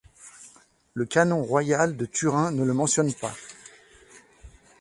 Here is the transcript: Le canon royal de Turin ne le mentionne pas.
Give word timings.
Le 0.95 1.05
canon 1.05 1.43
royal 1.43 1.95
de 1.95 2.07
Turin 2.07 2.49
ne 2.51 2.63
le 2.63 2.73
mentionne 2.73 3.13
pas. 3.13 3.35